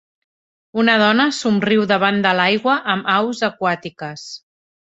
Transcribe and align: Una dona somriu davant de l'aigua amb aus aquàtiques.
Una 0.83 0.95
dona 1.01 1.27
somriu 1.41 1.85
davant 1.93 2.19
de 2.25 2.33
l'aigua 2.41 2.79
amb 2.97 3.13
aus 3.19 3.45
aquàtiques. 3.53 4.29